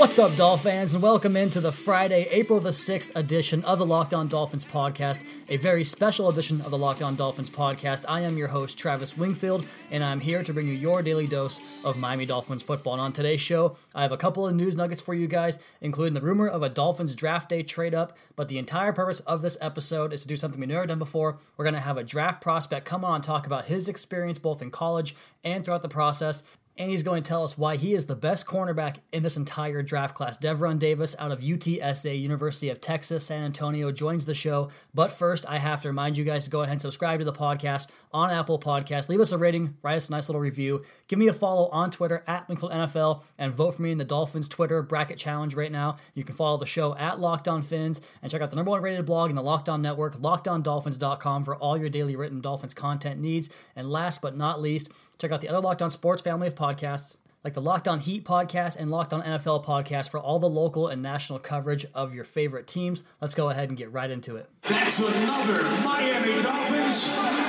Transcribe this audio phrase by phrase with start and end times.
[0.00, 3.84] What's up, Dolphin fans, and welcome into the Friday, April the 6th edition of the
[3.84, 8.06] Locked On Dolphins podcast, a very special edition of the Locked On Dolphins podcast.
[8.08, 11.60] I am your host, Travis Wingfield, and I'm here to bring you your daily dose
[11.84, 12.94] of Miami Dolphins football.
[12.94, 16.14] And on today's show, I have a couple of news nuggets for you guys, including
[16.14, 18.16] the rumor of a Dolphins draft day trade up.
[18.36, 21.36] But the entire purpose of this episode is to do something we've never done before.
[21.58, 24.62] We're going to have a draft prospect come on and talk about his experience both
[24.62, 25.14] in college
[25.44, 26.42] and throughout the process
[26.80, 29.82] and he's going to tell us why he is the best cornerback in this entire
[29.82, 30.38] draft class.
[30.38, 34.70] Devron Davis out of UTSA, University of Texas, San Antonio, joins the show.
[34.94, 37.34] But first, I have to remind you guys to go ahead and subscribe to the
[37.34, 39.10] podcast on Apple Podcasts.
[39.10, 40.82] Leave us a rating, write us a nice little review.
[41.06, 44.04] Give me a follow on Twitter at Wingfield NFL, and vote for me in the
[44.04, 45.98] Dolphins Twitter bracket challenge right now.
[46.14, 48.80] You can follow the show at Locked On Fins and check out the number one
[48.80, 53.20] rated blog in the Locked On Network, lockedondolphins.com, for all your daily written Dolphins content
[53.20, 53.50] needs.
[53.76, 54.90] And last but not least,
[55.20, 58.24] Check out the other Locked On Sports family of podcasts, like the Locked On Heat
[58.24, 62.24] podcast and Locked On NFL podcast for all the local and national coverage of your
[62.24, 63.04] favorite teams.
[63.20, 64.48] Let's go ahead and get right into it.
[64.66, 67.39] That's another Miami Dolphins.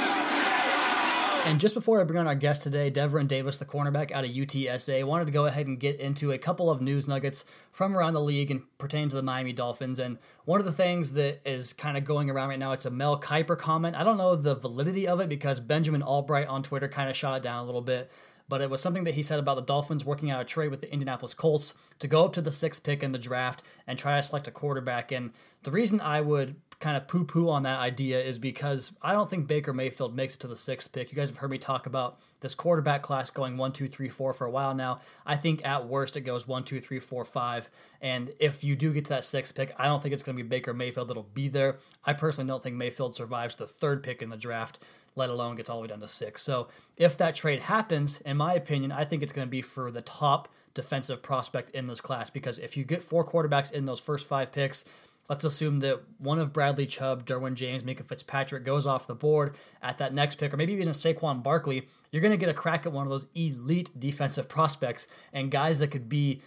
[1.44, 4.30] And just before I bring on our guest today, Devron Davis, the cornerback out of
[4.32, 8.14] UTSA, wanted to go ahead and get into a couple of news nuggets from around
[8.14, 9.98] the league and pertain to the Miami Dolphins.
[9.98, 12.92] And one of the things that is kind of going around right now, it's a
[12.92, 13.96] Mel Kiper comment.
[13.96, 17.38] I don't know the validity of it because Benjamin Allbright on Twitter kind of shot
[17.38, 18.12] it down a little bit
[18.52, 20.82] but it was something that he said about the Dolphins working out a trade with
[20.82, 24.18] the Indianapolis Colts to go up to the sixth pick in the draft and try
[24.18, 25.10] to select a quarterback.
[25.10, 25.32] And
[25.64, 29.30] the reason I would kind of poo poo on that idea is because I don't
[29.30, 31.12] think Baker Mayfield makes it to the sixth pick.
[31.12, 34.34] You guys have heard me talk about this quarterback class going one, two, three, four
[34.34, 35.00] for a while now.
[35.26, 37.70] I think at worst it goes one, two, three, four, five.
[38.02, 40.44] And if you do get to that sixth pick, I don't think it's going to
[40.44, 41.78] be Baker Mayfield that'll be there.
[42.04, 44.80] I personally don't think Mayfield survives the third pick in the draft
[45.16, 46.42] let alone gets all the way down to six.
[46.42, 49.92] So if that trade happens, in my opinion, I think it's going to be for
[49.92, 54.00] the top defensive prospect in this class because if you get four quarterbacks in those
[54.00, 54.86] first five picks,
[55.32, 59.56] let's assume that one of Bradley Chubb, Derwin James, Minkah Fitzpatrick goes off the board
[59.82, 62.86] at that next pick, or maybe even Saquon Barkley, you're going to get a crack
[62.86, 66.42] at one of those elite defensive prospects and guys that could be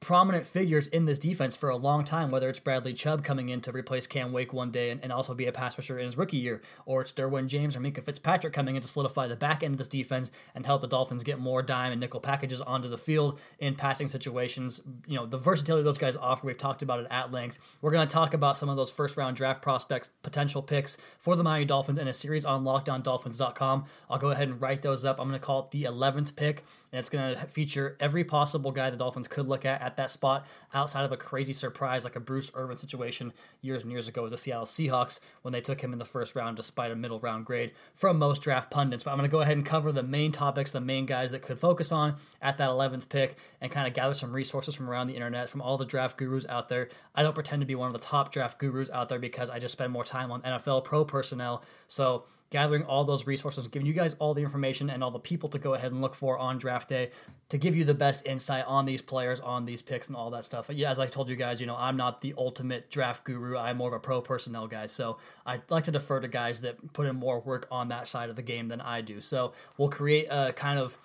[0.00, 3.60] prominent figures in this defense for a long time, whether it's Bradley Chubb coming in
[3.60, 6.16] to replace Cam Wake one day and, and also be a pass rusher in his
[6.16, 9.62] rookie year, or it's Derwin James or Minkah Fitzpatrick coming in to solidify the back
[9.62, 12.88] end of this defense and help the Dolphins get more dime and nickel packages onto
[12.88, 14.80] the field in passing situations.
[15.06, 17.58] You know, the versatility those guys offer, we've talked about it at length.
[17.82, 21.36] We're going to talk about some of those first round draft prospects, potential picks for
[21.36, 23.84] the Miami Dolphins in a series on lockedondolphins.com.
[24.08, 25.20] I'll go ahead and write those up.
[25.20, 28.72] I'm going to call it the 11th pick and it's going to feature every possible
[28.72, 32.16] guy the Dolphins could look at at that spot outside of a crazy surprise like
[32.16, 35.80] a Bruce Irvin situation years and years ago with the Seattle Seahawks when they took
[35.80, 39.02] him in the first round despite a middle round grade from most draft pundits.
[39.02, 41.42] But I'm going to go ahead and cover the main topics, the main guys that
[41.42, 45.06] could focus on at that 11th pick and kind of gather some resources from around
[45.06, 46.88] the internet, from all the draft gurus out there.
[47.14, 49.58] I don't pretend to be one of the top draft gurus out there because I
[49.58, 51.62] just spend more time on NFL pro personnel.
[51.88, 55.48] So gathering all those resources, giving you guys all the information and all the people
[55.48, 57.10] to go ahead and look for on draft day
[57.48, 60.44] to give you the best insight on these players, on these picks, and all that
[60.44, 60.68] stuff.
[60.68, 63.56] Yeah, as I told you guys, you know, I'm not the ultimate draft guru.
[63.56, 64.86] I'm more of a pro personnel guy.
[64.86, 68.30] So I like to defer to guys that put in more work on that side
[68.30, 69.20] of the game than I do.
[69.20, 70.98] So we'll create a kind of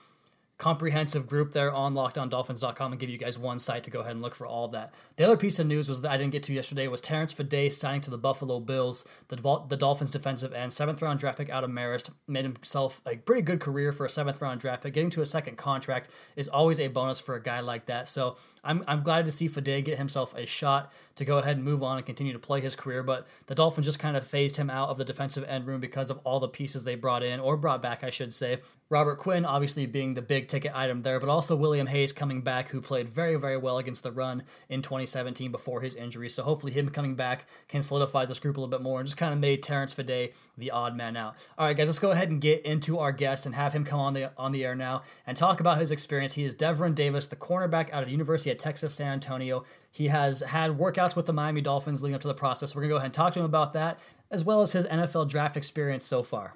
[0.58, 4.22] comprehensive group there on lockedondolphins.com and give you guys one site to go ahead and
[4.22, 4.94] look for all that.
[5.18, 7.74] The other piece of news was that I didn't get to yesterday was Terrence Fede
[7.74, 9.36] signing to the Buffalo Bills, the,
[9.68, 13.42] the Dolphins defensive end, seventh round draft pick out of Marist, made himself a pretty
[13.42, 14.94] good career for a seventh round draft pick.
[14.94, 18.08] Getting to a second contract is always a bonus for a guy like that.
[18.08, 21.64] So I'm, I'm glad to see Fede get himself a shot to go ahead and
[21.64, 23.04] move on and continue to play his career.
[23.04, 26.10] But the Dolphins just kind of phased him out of the defensive end room because
[26.10, 28.60] of all the pieces they brought in, or brought back, I should say.
[28.90, 32.70] Robert Quinn, obviously being the big ticket item there, but also William Hayes coming back,
[32.70, 36.30] who played very, very well against the run in 2017 before his injury.
[36.30, 39.18] So hopefully, him coming back can solidify this group a little bit more and just
[39.18, 41.36] kind of made Terrence Fede the odd man out.
[41.58, 44.00] All right, guys, let's go ahead and get into our guest and have him come
[44.00, 46.34] on the on the air now and talk about his experience.
[46.34, 49.64] He is Devron Davis, the cornerback out of the University of Texas San Antonio.
[49.92, 52.76] He has had workouts with the Miami Dolphins leading up to the process.
[52.76, 54.00] We're going to go ahead and talk to him about that,
[54.32, 56.56] as well as his NFL draft experience so far.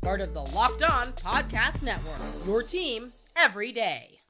[0.00, 2.20] part of the Locked On Podcast Network.
[2.46, 4.20] Your team every day.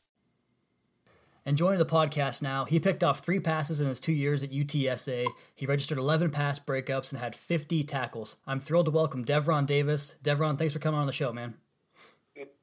[1.45, 4.51] And joining the podcast now, he picked off three passes in his two years at
[4.51, 5.27] UTSA.
[5.55, 8.37] He registered 11 pass breakups and had 50 tackles.
[8.49, 10.17] I'm thrilled to welcome Devron Davis.
[10.25, 11.55] Devron, thanks for coming on the show, man.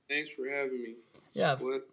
[0.09, 0.95] Thanks for having me.
[1.33, 1.56] Yeah.
[1.56, 1.88] What?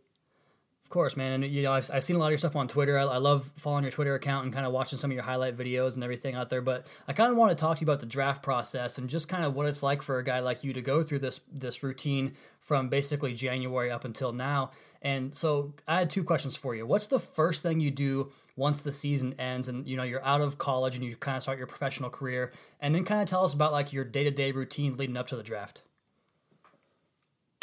[0.91, 1.45] Of course, man.
[1.45, 2.99] And you know, I've, I've seen a lot of your stuff on Twitter.
[2.99, 5.57] I, I love following your Twitter account and kind of watching some of your highlight
[5.57, 6.63] videos and everything out there.
[6.63, 9.29] But I kind of want to talk to you about the draft process and just
[9.29, 11.85] kind of what it's like for a guy like you to go through this this
[11.85, 14.73] routine from basically January up until now.
[15.01, 16.85] And so I had two questions for you.
[16.85, 20.41] What's the first thing you do once the season ends and you know you're out
[20.41, 22.51] of college and you kind of start your professional career?
[22.81, 25.29] And then kind of tell us about like your day to day routine leading up
[25.29, 25.85] to the draft.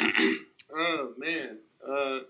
[0.00, 1.58] oh man.
[1.86, 2.20] Uh,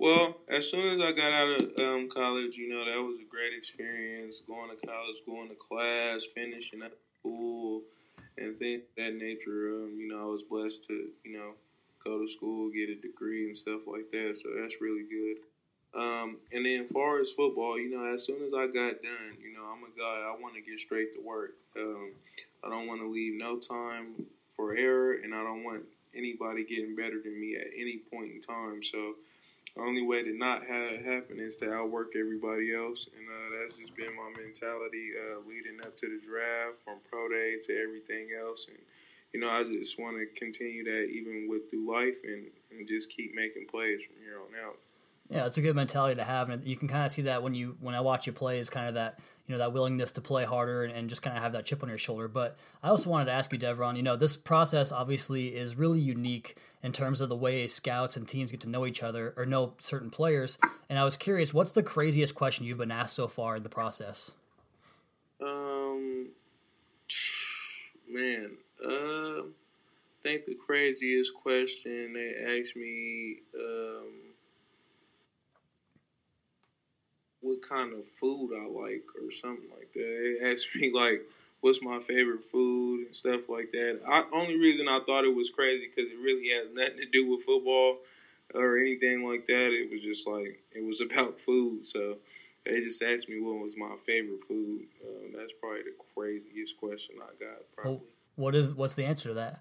[0.00, 3.30] well, as soon as I got out of um, college, you know that was a
[3.30, 4.40] great experience.
[4.46, 7.82] Going to college, going to class, finishing at school,
[8.38, 9.68] and things that nature.
[9.68, 11.50] Um, you know, I was blessed to you know
[12.02, 14.38] go to school, get a degree, and stuff like that.
[14.42, 15.36] So that's really good.
[15.92, 19.52] Um, and then, far as football, you know, as soon as I got done, you
[19.52, 20.26] know, I'm a guy.
[20.26, 21.56] I want to get straight to work.
[21.76, 22.12] Um,
[22.64, 25.82] I don't want to leave no time for error, and I don't want
[26.16, 28.82] anybody getting better than me at any point in time.
[28.82, 29.16] So
[29.80, 33.58] the only way to not have it happen is to outwork everybody else, and uh,
[33.58, 37.76] that's just been my mentality uh, leading up to the draft, from pro day to
[37.80, 38.66] everything else.
[38.68, 38.78] And
[39.32, 43.10] you know, I just want to continue that even with through life, and, and just
[43.10, 44.76] keep making plays from here on out.
[45.30, 47.54] Yeah, it's a good mentality to have, and you can kind of see that when
[47.54, 49.18] you when I watch you play is kind of that
[49.50, 51.82] you know that willingness to play harder and, and, just kind of have that chip
[51.82, 52.28] on your shoulder.
[52.28, 53.96] But I also wanted to ask you, Devron.
[53.96, 58.28] You know, this process obviously is really unique in terms of the way scouts and
[58.28, 60.56] teams get to know each other or know certain players.
[60.88, 63.68] And I was curious, what's the craziest question you've been asked so far in the
[63.68, 64.30] process?
[65.42, 66.28] Um,
[68.08, 68.52] man,
[68.86, 73.40] uh, I think the craziest question they asked me.
[73.58, 74.29] Um,
[77.40, 80.38] what kind of food I like or something like that.
[80.40, 81.22] They asked me like,
[81.60, 84.00] "What's my favorite food?" and stuff like that.
[84.06, 87.30] I, only reason I thought it was crazy because it really has nothing to do
[87.30, 87.98] with football
[88.54, 89.72] or anything like that.
[89.72, 91.86] It was just like it was about food.
[91.86, 92.18] So
[92.64, 94.86] they just asked me what was my favorite food.
[95.04, 97.62] Um, that's probably the craziest question I got.
[97.74, 97.92] Probably.
[97.92, 98.02] Well,
[98.36, 99.60] what is what's the answer to that?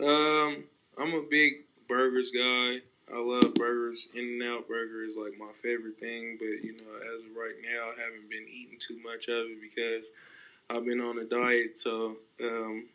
[0.00, 0.64] Um,
[0.96, 2.82] I'm a big burgers guy.
[3.14, 4.08] I love burgers.
[4.14, 7.54] In and Out Burger is like my favorite thing, but you know, as of right
[7.62, 10.10] now, I haven't been eating too much of it because
[10.68, 11.78] I've been on a diet.
[11.78, 12.88] So um,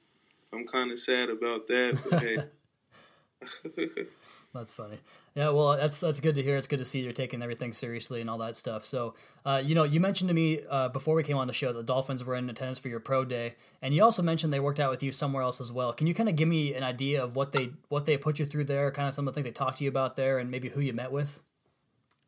[0.53, 2.01] I'm kind of sad about that.
[2.09, 2.37] But hey.
[4.53, 4.99] That's funny.
[5.33, 6.57] Yeah, well, that's that's good to hear.
[6.57, 8.85] It's good to see you're taking everything seriously and all that stuff.
[8.85, 11.73] So, uh, you know, you mentioned to me uh, before we came on the show
[11.73, 14.59] that the Dolphins were in attendance for your pro day, and you also mentioned they
[14.59, 15.91] worked out with you somewhere else as well.
[15.91, 18.45] Can you kind of give me an idea of what they what they put you
[18.45, 20.51] through there, kind of some of the things they talked to you about there, and
[20.51, 21.39] maybe who you met with?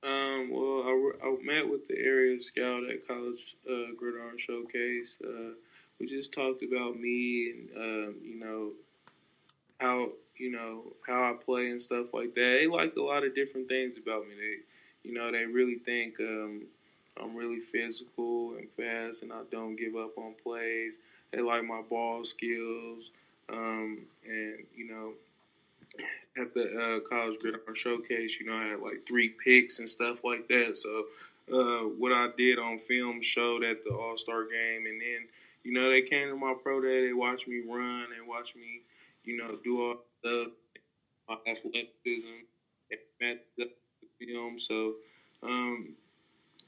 [0.02, 5.20] Um, well, I, I met with the area scout at College uh, Gridiron Showcase.
[5.24, 5.54] Uh,
[6.00, 8.72] we just talked about me and um, you know
[9.80, 12.58] how you know how I play and stuff like that.
[12.60, 14.34] They like a lot of different things about me.
[14.36, 16.64] They, you know, they really think um,
[17.22, 20.96] I'm really physical and fast, and I don't give up on plays.
[21.32, 23.12] They like my ball skills,
[23.50, 25.14] um, and you know,
[26.38, 30.24] at the uh, college gridiron showcase, you know, I had like three picks and stuff
[30.24, 30.76] like that.
[30.76, 31.06] So,
[31.54, 35.28] uh, what I did on film showed at the All Star game, and then
[35.64, 37.06] you know they came to my pro day.
[37.06, 38.82] They watched me run and watch me,
[39.24, 39.96] you know, do all
[40.26, 40.52] the
[41.30, 42.46] my athleticism
[42.92, 43.70] and matched the
[44.20, 44.60] film.
[44.60, 44.96] So.
[45.44, 45.96] Um,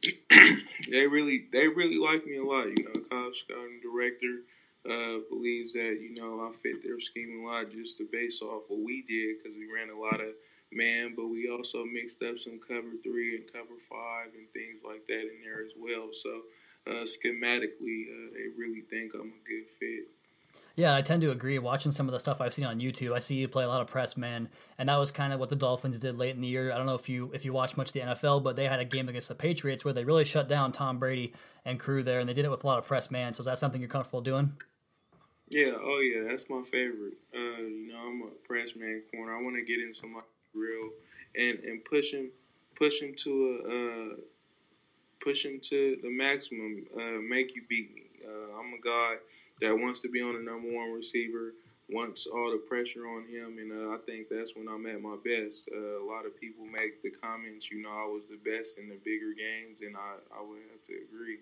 [0.92, 2.68] they really they really like me a lot.
[2.68, 4.44] You know, college scouting director
[4.86, 8.64] uh, believes that you know I fit their scheme a lot just to base off
[8.68, 10.34] what we did because we ran a lot of
[10.72, 15.08] man, but we also mixed up some cover three and cover five and things like
[15.08, 16.10] that in there as well.
[16.12, 16.42] So
[16.86, 20.08] uh, schematically, uh, they really think I'm a good fit.
[20.76, 21.58] Yeah, I tend to agree.
[21.58, 23.82] Watching some of the stuff I've seen on YouTube, I see you play a lot
[23.82, 24.48] of press man,
[24.78, 26.72] and that was kind of what the Dolphins did late in the year.
[26.72, 28.80] I don't know if you if you watch much of the NFL, but they had
[28.80, 31.34] a game against the Patriots where they really shut down Tom Brady
[31.66, 33.34] and crew there, and they did it with a lot of press man.
[33.34, 34.54] So is that something you're comfortable doing?
[35.50, 37.14] Yeah, oh yeah, that's my favorite.
[37.34, 39.36] Uh, you know, I'm a press man corner.
[39.36, 40.22] I want to get in my
[40.54, 40.90] real
[41.36, 42.30] and and push him,
[42.76, 44.16] push him to a uh,
[45.20, 46.86] push him to the maximum.
[46.96, 48.04] Uh, make you beat me.
[48.28, 49.16] Uh, I'm a guy
[49.62, 51.54] that wants to be on the number one receiver,
[51.90, 55.16] wants all the pressure on him, and uh, I think that's when I'm at my
[55.24, 55.70] best.
[55.74, 58.90] Uh, a lot of people make the comments, you know, I was the best in
[58.90, 61.40] the bigger games, and I, I would have to agree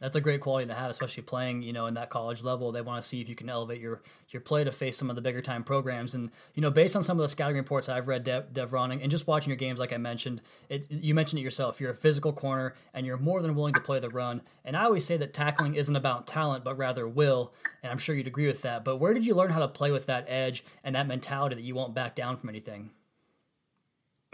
[0.00, 2.72] that's a great quality to have, especially playing, you know, in that college level.
[2.72, 5.16] They want to see if you can elevate your your play to face some of
[5.16, 6.14] the bigger time programs.
[6.14, 9.10] And you know, based on some of the scouting reports I've read, De- Devron, and
[9.10, 11.80] just watching your games, like I mentioned, it, you mentioned it yourself.
[11.80, 14.42] You're a physical corner, and you're more than willing to play the run.
[14.64, 17.52] And I always say that tackling isn't about talent, but rather will.
[17.82, 18.84] And I'm sure you'd agree with that.
[18.84, 21.62] But where did you learn how to play with that edge and that mentality that
[21.62, 22.90] you won't back down from anything?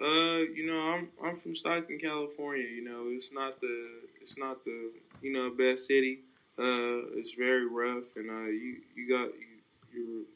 [0.00, 2.66] Uh, you know, I'm I'm from Stockton, California.
[2.66, 3.86] You know, it's not the
[4.20, 6.20] it's not the you know best city.
[6.58, 9.56] Uh, it's very rough, and uh, you you got you
[9.94, 10.26] you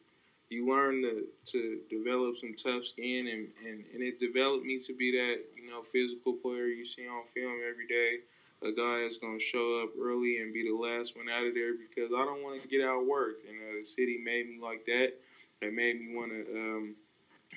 [0.48, 4.94] you learn to, to develop some tough skin, and, and and it developed me to
[4.94, 8.20] be that you know physical player you see on film every day.
[8.62, 11.74] A guy that's gonna show up early and be the last one out of there
[11.74, 15.14] because I don't want to get outworked, and uh, the city made me like that.
[15.60, 16.56] It made me want to.
[16.56, 16.94] Um,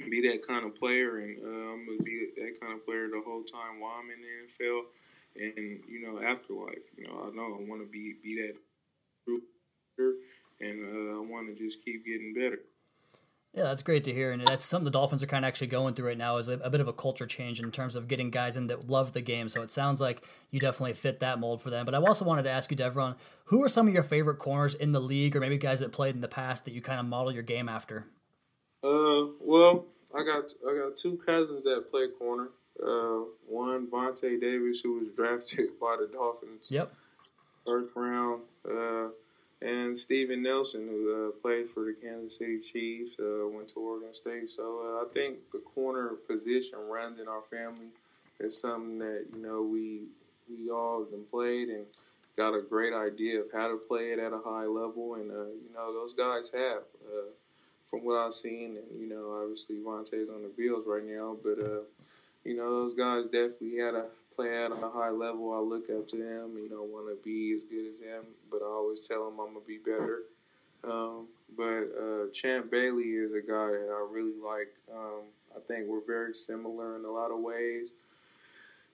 [0.10, 3.22] be that kind of player, and uh, I'm gonna be that kind of player the
[3.26, 4.82] whole time while I'm in the NFL,
[5.36, 6.84] and you know afterlife.
[6.98, 8.56] You know, I know I want to be be that
[9.26, 9.44] group,
[10.60, 12.60] and uh, I want to just keep getting better.
[13.56, 15.94] Yeah, that's great to hear, and that's something the Dolphins are kind of actually going
[15.94, 18.32] through right now is a, a, bit of a culture change in terms of getting
[18.32, 19.48] guys in that love the game.
[19.48, 21.86] So it sounds like you definitely fit that mold for them.
[21.86, 24.74] But I also wanted to ask you, Devron, who are some of your favorite corners
[24.74, 27.06] in the league, or maybe guys that played in the past that you kind of
[27.06, 28.08] model your game after?
[28.84, 32.50] Uh, well, I got I got two cousins that play corner.
[32.82, 36.70] Uh, one Vontae Davis, who was drafted by the Dolphins.
[36.70, 36.92] Yep.
[37.66, 38.42] First round.
[38.70, 39.10] Uh,
[39.62, 44.14] and Steven Nelson, who uh, plays for the Kansas City Chiefs, uh, went to Oregon
[44.14, 44.50] State.
[44.50, 47.88] So uh, I think the corner position runs in our family.
[48.40, 50.02] It's something that you know we
[50.50, 51.86] we all have played and
[52.36, 55.46] got a great idea of how to play it at a high level, and uh,
[55.46, 56.84] you know those guys have.
[57.94, 61.60] From what I've seen, and you know, obviously Vontae's on the Bills right now, but
[61.60, 61.82] uh,
[62.44, 65.54] you know, those guys definitely had to play at on a high level.
[65.54, 68.64] I look up to them, you know, want to be as good as them, but
[68.64, 70.24] I always tell them I'm gonna be better.
[70.84, 74.74] Um, but uh, Champ Bailey is a guy that I really like.
[74.92, 75.22] Um,
[75.56, 77.92] I think we're very similar in a lot of ways.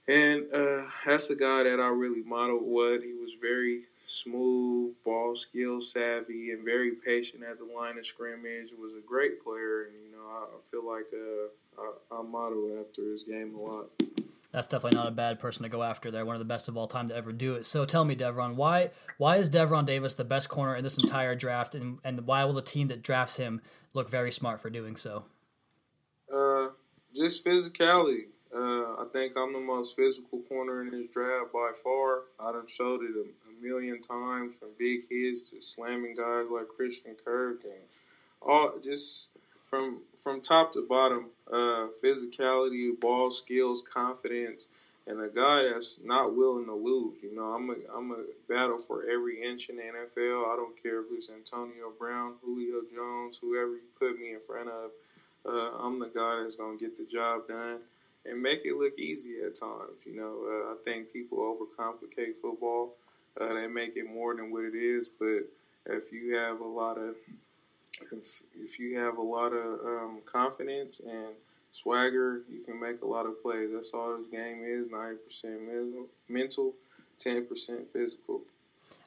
[0.10, 3.01] And uh, that's the guy that I really modeled what.
[3.01, 8.74] He was very smooth, ball skill savvy, and very patient at the line of scrimmage.
[8.78, 12.80] Was a great player, and you know I, I feel like uh, I, I model
[12.80, 13.89] after his game a lot.
[14.51, 16.10] That's definitely not a bad person to go after.
[16.10, 17.68] They're one of the best of all time to ever do it.
[17.68, 21.36] So tell me, Devron, why why is Devron Davis the best corner in this entire
[21.36, 23.62] draft, and and why will the team that drafts him
[23.94, 25.25] look very smart for doing so?
[26.34, 26.70] Uh,
[27.16, 28.25] just physicality.
[28.53, 32.22] Uh, I think I'm the most physical corner in this draft by far.
[32.39, 36.68] I have showed it a, a, million times from big hits to slamming guys like
[36.68, 37.84] Christian Kirk and
[38.41, 39.29] all just
[39.65, 41.27] from from top to bottom.
[41.51, 44.68] Uh, physicality, ball skills, confidence,
[45.06, 47.18] and a guy that's not willing to lose.
[47.22, 50.51] You know, I'm a I'm a battle for every inch in the NFL.
[50.51, 54.70] I don't care if it's Antonio Brown, Julio Jones, whoever you put me in front
[54.70, 54.89] of.
[55.46, 57.82] Uh, I'm the guy that's gonna get the job done
[58.26, 60.00] and make it look easy at times.
[60.06, 62.96] You know, uh, I think people overcomplicate football.
[63.40, 65.10] Uh, they make it more than what it is.
[65.10, 65.48] But
[65.86, 67.16] if you have a lot of
[68.02, 71.36] if if you have a lot of um, confidence and
[71.72, 73.70] swagger, you can make a lot of plays.
[73.74, 75.62] That's all this game is: ninety percent
[76.28, 76.74] mental,
[77.18, 78.42] ten percent physical.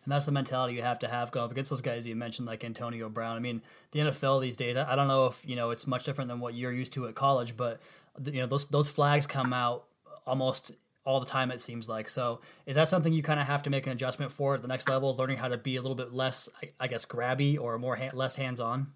[0.04, 2.46] And that's the mentality you have to have going up against those guys you mentioned,
[2.48, 3.36] like Antonio Brown.
[3.36, 6.28] I mean, the NFL these days, I don't know if you know it's much different
[6.28, 7.80] than what you're used to at college, but
[8.24, 9.84] you know those those flags come out
[10.26, 10.72] almost
[11.04, 11.50] all the time.
[11.50, 12.08] It seems like.
[12.08, 14.68] So, is that something you kind of have to make an adjustment for at the
[14.68, 15.10] next level?
[15.10, 17.96] Is learning how to be a little bit less, I, I guess, grabby or more
[17.96, 18.92] ha- less hands on?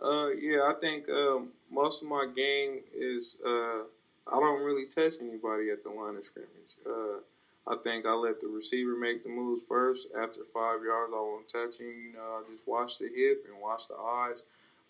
[0.00, 3.82] Uh, yeah, I think um, most of my game is uh,
[4.26, 6.76] I don't really touch anybody at the line of scrimmage.
[6.86, 7.20] Uh,
[7.66, 10.08] I think I let the receiver make the moves first.
[10.18, 11.86] After five yards, I won't touch him.
[11.88, 14.44] You know, I just watch the hip and watch the eyes.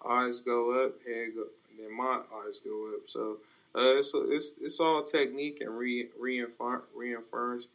[0.07, 1.45] Eyes go up, head go,
[1.79, 3.07] then my eyes go up.
[3.07, 3.39] So
[3.75, 7.69] uh, it's, it's it's all technique and re, reinforcing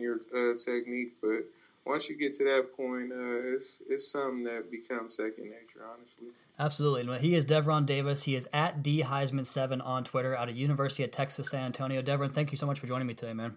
[0.00, 1.14] your uh, technique.
[1.20, 1.44] But
[1.84, 6.28] once you get to that point, uh, it's it's something that becomes second nature, honestly.
[6.58, 7.18] Absolutely.
[7.18, 8.22] He is Devron Davis.
[8.22, 12.00] He is at D Heisman seven on Twitter out of University of Texas San Antonio.
[12.00, 13.56] Devron, thank you so much for joining me today, man.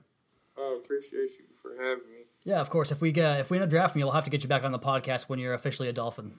[0.57, 2.17] I appreciate you for having me.
[2.43, 2.91] Yeah, of course.
[2.91, 4.63] If we get if we end up drafting you, we'll have to get you back
[4.63, 6.33] on the podcast when you're officially a Dolphin.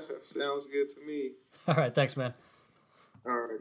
[0.22, 1.32] Sounds good to me.
[1.68, 2.34] All right, thanks, man.
[3.26, 3.60] All right.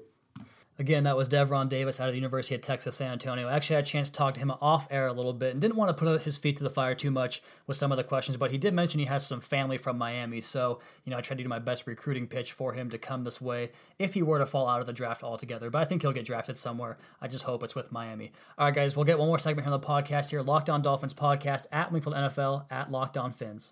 [0.79, 3.47] Again, that was Devron Davis out of the University of Texas San Antonio.
[3.47, 5.61] I actually had a chance to talk to him off air a little bit and
[5.61, 8.03] didn't want to put his feet to the fire too much with some of the
[8.03, 10.41] questions, but he did mention he has some family from Miami.
[10.41, 13.25] So, you know, I tried to do my best recruiting pitch for him to come
[13.25, 13.69] this way
[13.99, 15.69] if he were to fall out of the draft altogether.
[15.69, 16.97] But I think he'll get drafted somewhere.
[17.21, 18.31] I just hope it's with Miami.
[18.57, 20.81] All right, guys, we'll get one more segment here on the podcast here Locked On
[20.81, 23.71] Dolphins podcast at Wingfield NFL at Locked On Fins.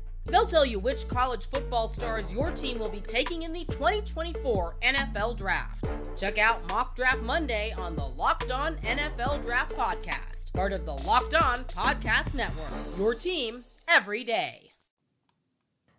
[0.25, 4.75] They'll tell you which college football stars your team will be taking in the 2024
[4.81, 5.85] NFL Draft.
[6.15, 10.93] Check out Mock Draft Monday on the Locked On NFL Draft Podcast, part of the
[10.93, 12.71] Locked On Podcast Network.
[12.97, 14.71] Your team every day.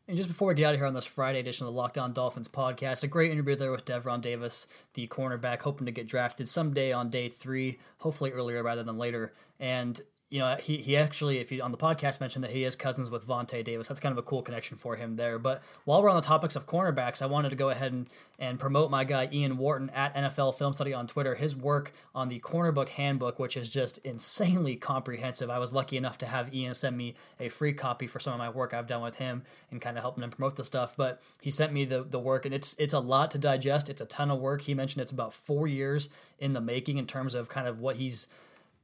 [0.08, 1.96] And just before we get out of here on this Friday edition of the Locked
[1.96, 6.08] On Dolphins podcast, a great interview there with Devron Davis, the cornerback, hoping to get
[6.08, 9.32] drafted someday on day three, hopefully earlier rather than later.
[9.60, 10.00] And
[10.32, 13.10] you know, he, he actually, if you on the podcast mentioned that he is cousins
[13.10, 13.88] with Vontae Davis.
[13.88, 15.38] That's kind of a cool connection for him there.
[15.38, 18.58] But while we're on the topics of cornerbacks, I wanted to go ahead and, and
[18.58, 21.34] promote my guy Ian Wharton at NFL Film Study on Twitter.
[21.34, 25.50] His work on the Cornerback Handbook, which is just insanely comprehensive.
[25.50, 28.38] I was lucky enough to have Ian send me a free copy for some of
[28.38, 30.94] my work I've done with him and kind of helping him promote the stuff.
[30.96, 33.90] But he sent me the the work, and it's it's a lot to digest.
[33.90, 34.62] It's a ton of work.
[34.62, 37.96] He mentioned it's about four years in the making in terms of kind of what
[37.96, 38.28] he's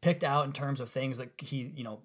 [0.00, 2.00] picked out in terms of things that he, you know,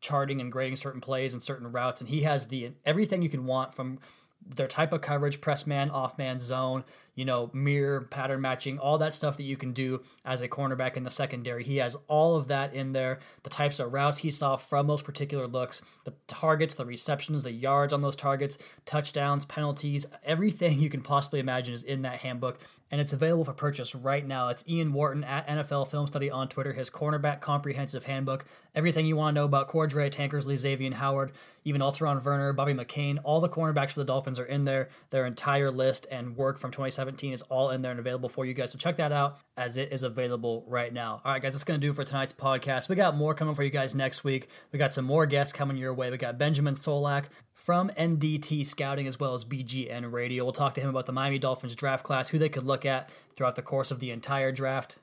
[0.00, 2.00] charting and grading certain plays and certain routes.
[2.00, 3.98] And he has the everything you can want from
[4.46, 8.98] their type of coverage, press man, off man, zone, you know, mirror, pattern matching, all
[8.98, 11.64] that stuff that you can do as a cornerback in the secondary.
[11.64, 13.20] He has all of that in there.
[13.42, 17.52] The types of routes he saw from those particular looks, the targets, the receptions, the
[17.52, 22.58] yards on those targets, touchdowns, penalties, everything you can possibly imagine is in that handbook
[22.94, 24.50] and it's available for purchase right now.
[24.50, 28.44] It's Ian Wharton at NFL Film Study on Twitter, his cornerback comprehensive handbook.
[28.74, 31.32] Everything you want to know about Cordrea, Tankersley, Xavier Howard,
[31.64, 34.88] even Alterraun Verner, Bobby McCain, all the cornerbacks for the Dolphins are in there.
[35.10, 38.52] Their entire list and work from 2017 is all in there and available for you
[38.52, 38.72] guys.
[38.72, 41.22] So check that out as it is available right now.
[41.24, 42.88] All right, guys, that's going to do for tonight's podcast.
[42.88, 44.48] We got more coming for you guys next week.
[44.72, 46.10] We got some more guests coming your way.
[46.10, 50.44] We got Benjamin Solak from NDT Scouting as well as BGN Radio.
[50.44, 53.08] We'll talk to him about the Miami Dolphins draft class, who they could look at
[53.36, 54.98] throughout the course of the entire draft.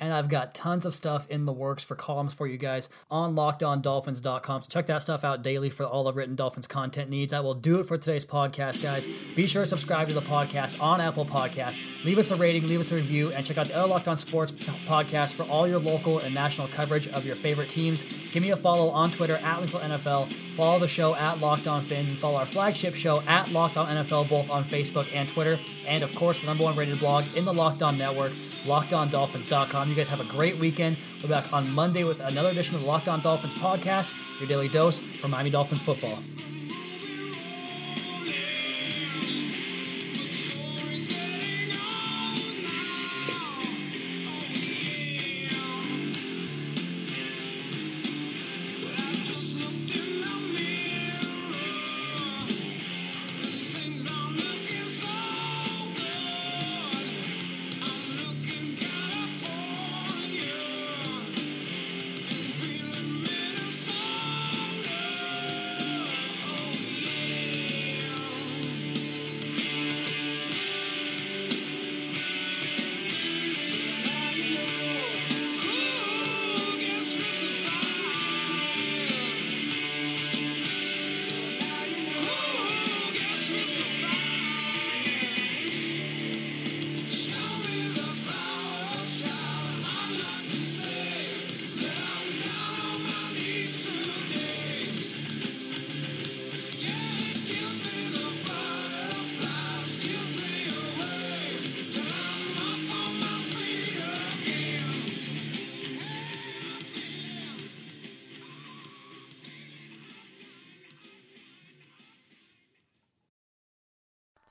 [0.00, 3.36] And I've got tons of stuff in the works for columns for you guys on
[3.36, 4.62] lockedondolphins.com.
[4.62, 7.32] So check that stuff out daily for all of written Dolphins content needs.
[7.32, 9.08] I will do it for today's podcast, guys.
[9.36, 11.80] Be sure to subscribe to the podcast on Apple Podcasts.
[12.04, 14.16] Leave us a rating, leave us a review, and check out the other Locked On
[14.16, 18.04] Sports podcast for all your local and national coverage of your favorite teams.
[18.32, 20.32] Give me a follow on Twitter at NFL.
[20.54, 23.86] Follow the show at Locked On Fins and follow our flagship show at Locked On
[23.86, 25.58] NFL both on Facebook and Twitter.
[25.86, 28.32] And of course, the number one rated blog in the Locked On Network,
[28.64, 29.83] LockedOnDolphins.com.
[29.88, 30.96] You guys have a great weekend.
[31.14, 34.48] We'll be back on Monday with another edition of the Locked On Dolphins podcast, your
[34.48, 36.18] daily dose for Miami Dolphins football.